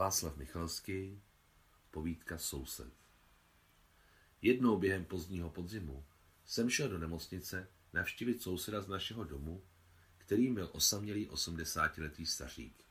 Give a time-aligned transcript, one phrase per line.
[0.00, 1.22] Václav Michalský,
[1.90, 2.92] povídka Soused.
[4.42, 6.04] Jednou během pozdního podzimu
[6.44, 9.62] jsem šel do nemocnice navštívit souseda z našeho domu,
[10.18, 12.84] který byl osamělý osmdesátiletý stařík.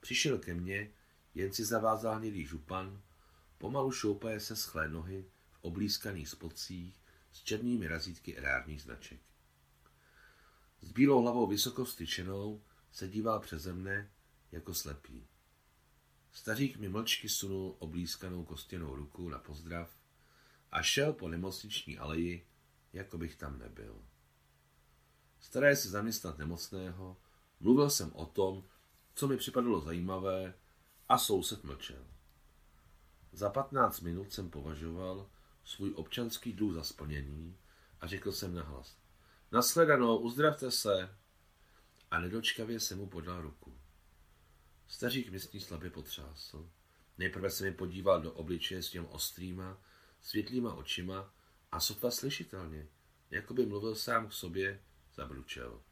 [0.00, 0.92] Přišel ke mně,
[1.34, 3.02] jen si zavázal hnědý župan,
[3.58, 7.00] pomalu šoupaje se schlé nohy v oblízkaných spodcích
[7.32, 9.20] s černými razítky erárních značek.
[10.80, 11.86] S bílou hlavou vysoko
[12.92, 14.10] se díval přeze mne
[14.52, 15.26] jako slepý.
[16.46, 19.96] Stařík mi mlčky sunul oblízkanou kostěnou ruku na pozdrav
[20.72, 22.46] a šel po nemocniční aleji,
[22.92, 24.02] jako bych tam nebyl.
[25.40, 27.16] Staré se zaměstnat nemocného,
[27.60, 28.64] mluvil jsem o tom,
[29.14, 30.54] co mi připadalo zajímavé
[31.08, 32.06] a soused mlčel.
[33.32, 35.30] Za patnáct minut jsem považoval
[35.64, 37.56] svůj občanský dluh za splněný
[38.00, 38.96] a řekl jsem nahlas.
[39.52, 41.16] Naschledanou, uzdravte se.
[42.10, 43.85] A nedočkavě jsem mu podal ruku.
[44.88, 46.70] Stařík mi s ní slabě potřásl.
[47.18, 49.80] Nejprve se mi podíval do obličeje s těm ostrýma,
[50.20, 51.34] světlýma očima
[51.72, 52.88] a sotva slyšitelně,
[53.30, 54.82] jako by mluvil sám k sobě,
[55.14, 55.82] zabručel.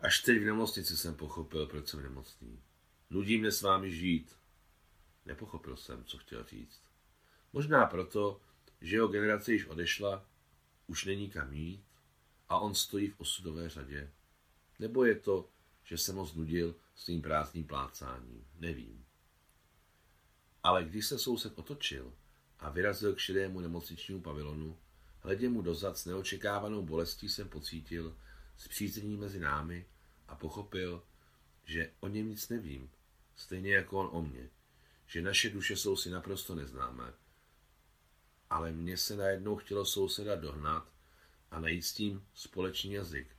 [0.00, 2.62] Až teď v nemocnici jsem pochopil, proč jsem nemocný.
[3.10, 4.36] Nudí mě s vámi žít.
[5.26, 6.82] Nepochopil jsem, co chtěl říct.
[7.52, 8.40] Možná proto,
[8.80, 10.26] že jeho generace již odešla,
[10.86, 11.84] už není kam jít
[12.48, 14.12] a on stojí v osudové řadě.
[14.78, 15.48] Nebo je to,
[15.84, 18.46] že jsem ho znudil svým prázdným plácáním.
[18.58, 19.04] Nevím.
[20.62, 22.12] Ale když se soused otočil
[22.58, 24.78] a vyrazil k šedému nemocničnímu pavilonu,
[25.20, 28.16] hledě mu dozad s neočekávanou bolestí jsem pocítil
[28.56, 29.86] zpřízení mezi námi
[30.28, 31.02] a pochopil,
[31.64, 32.90] že o něm nic nevím,
[33.36, 34.50] stejně jako on o mně,
[35.06, 37.12] že naše duše jsou si naprosto neznámé.
[38.50, 40.92] Ale mně se najednou chtělo souseda dohnat
[41.50, 43.36] a najít s tím společný jazyk.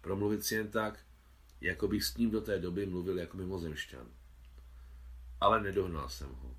[0.00, 1.04] Promluvit si jen tak,
[1.60, 4.06] jako bych s ním do té doby mluvil jako mimozemšťan.
[5.40, 6.56] Ale nedohnal jsem ho.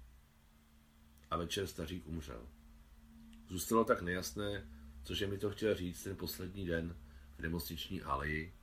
[1.30, 2.48] A večer stařík umřel.
[3.48, 4.68] Zůstalo tak nejasné,
[5.04, 6.98] cože mi to chtěl říct ten poslední den
[7.38, 8.56] v nemocniční aleji,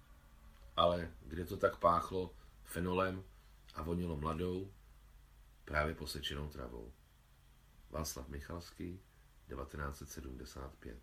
[0.77, 3.25] ale kde to tak páchlo fenolem
[3.75, 4.73] a vonilo mladou,
[5.65, 6.93] právě posečenou travou.
[7.91, 9.01] Václav Michalský,
[9.49, 10.99] 1975